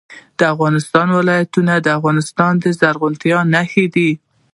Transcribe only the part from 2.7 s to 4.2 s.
زرغونتیا نښه ده.